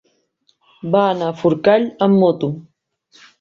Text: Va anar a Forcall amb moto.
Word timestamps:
Va 0.95 1.01
anar 1.09 1.27
a 1.33 1.35
Forcall 1.41 1.85
amb 2.07 2.19
moto. 2.23 2.51